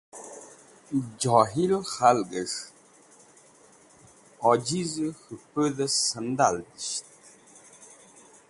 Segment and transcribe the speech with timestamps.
[1.21, 2.61] Johil Khalges̃h
[4.49, 7.05] Ojize K̃hu Pudhe Sandal Disht